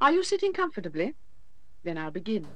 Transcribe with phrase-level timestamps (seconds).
[0.00, 1.14] Are you sitting comfortably?
[1.82, 2.46] Then I'll begin.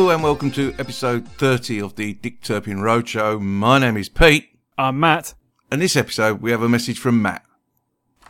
[0.00, 3.38] Hello and welcome to episode 30 of the Dick Turpin Roadshow.
[3.38, 5.34] My name is Pete, I'm Matt.
[5.70, 7.44] and this episode we have a message from Matt.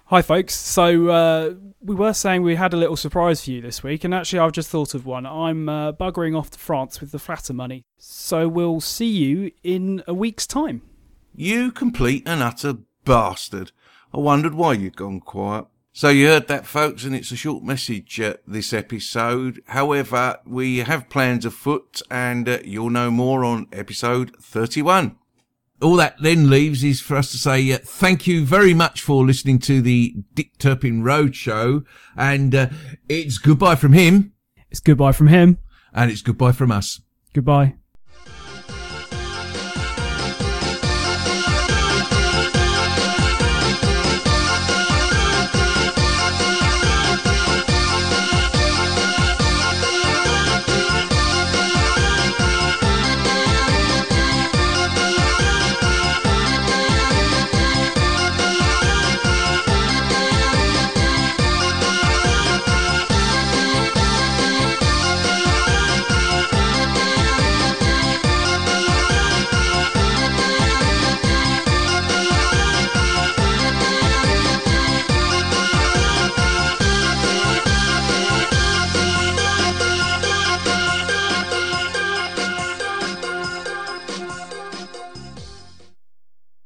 [0.06, 0.56] Hi, folks.
[0.56, 4.12] So, uh, we were saying we had a little surprise for you this week, and
[4.12, 5.24] actually, I've just thought of one.
[5.26, 7.84] I'm uh, buggering off to France with the flatter money.
[7.98, 10.82] So, we'll see you in a week's time.
[11.36, 13.70] You complete and utter bastard.
[14.12, 15.66] I wondered why you'd gone quiet.
[15.92, 19.60] So you heard that, folks, and it's a short message uh, this episode.
[19.66, 25.16] However, we have plans afoot, and uh, you'll know more on episode 31.
[25.82, 29.24] All that then leaves is for us to say uh, thank you very much for
[29.26, 31.84] listening to the Dick Turpin Roadshow,
[32.16, 32.68] and uh,
[33.08, 34.32] it's goodbye from him,
[34.70, 35.58] It's goodbye from him.
[35.92, 37.00] and it's goodbye from us.
[37.34, 37.79] Goodbye.